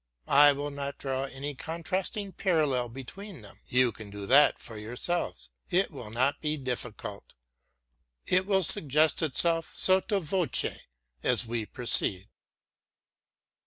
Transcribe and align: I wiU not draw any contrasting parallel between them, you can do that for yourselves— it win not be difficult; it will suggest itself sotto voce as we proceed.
I 0.27 0.51
wiU 0.53 0.73
not 0.73 0.97
draw 0.97 1.25
any 1.25 1.53
contrasting 1.53 2.31
parallel 2.31 2.89
between 2.89 3.43
them, 3.43 3.59
you 3.67 3.91
can 3.91 4.09
do 4.09 4.25
that 4.25 4.57
for 4.57 4.75
yourselves— 4.75 5.51
it 5.69 5.91
win 5.91 6.13
not 6.13 6.41
be 6.41 6.57
difficult; 6.57 7.35
it 8.25 8.47
will 8.47 8.63
suggest 8.63 9.21
itself 9.21 9.75
sotto 9.75 10.19
voce 10.19 10.87
as 11.21 11.45
we 11.45 11.67
proceed. 11.67 12.27